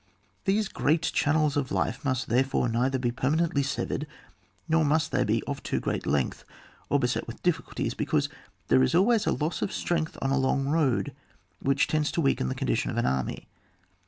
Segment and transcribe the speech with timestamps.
[0.45, 4.07] These great channels of life must there fore neither be permanently severed,
[4.67, 6.43] nor must they be of too great length,
[6.89, 8.27] or beset with difficulties, because
[8.69, 11.13] there is always a loss of strength on a long road,
[11.61, 13.47] which tends to weaken the condition of an army.